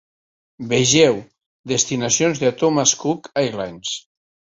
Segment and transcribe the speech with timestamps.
[0.71, 1.19] "Vegeu:
[1.73, 3.99] destinacions de Thomas Cook Airlines"